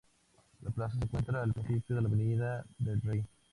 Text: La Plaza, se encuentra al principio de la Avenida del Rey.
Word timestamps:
La 0.63 0.71
Plaza, 0.71 0.97
se 0.97 1.03
encuentra 1.05 1.43
al 1.43 1.53
principio 1.53 1.95
de 1.95 2.01
la 2.01 2.07
Avenida 2.07 2.65
del 2.79 2.99
Rey. 3.03 3.23